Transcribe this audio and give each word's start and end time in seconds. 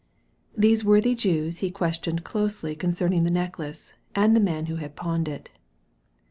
These 0.57 0.83
worthy 0.83 1.13
Jews 1.13 1.59
he 1.59 1.69
questioned 1.69 2.23
closely 2.23 2.75
concerning 2.75 3.23
the 3.23 3.29
necklace, 3.29 3.93
and 4.15 4.35
the 4.35 4.39
man 4.39 4.65
who 4.65 4.77
had 4.77 4.95
pawned 4.95 5.27
it. 5.27 5.51